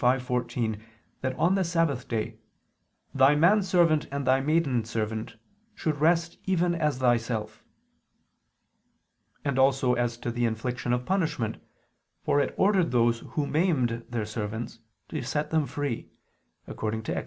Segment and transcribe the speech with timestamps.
[0.01, 0.81] 5:14)
[1.21, 2.39] that on the Sabbath day
[3.13, 5.35] "thy manservant and thy maidservant"
[5.75, 7.63] should "rest even as thyself"
[9.45, 11.57] and also as to the infliction of punishment,
[12.23, 16.09] for it ordered those who maimed their servants, to set them free
[16.67, 16.83] (Ex.